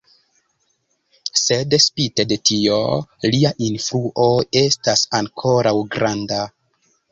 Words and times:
Sed 1.41 1.75
spite 1.85 2.25
de 2.31 2.39
tio, 2.51 2.79
lia 3.29 3.53
influo 3.67 4.27
estas 4.65 5.07
ankoraŭ 5.23 5.77
granda. 5.99 6.45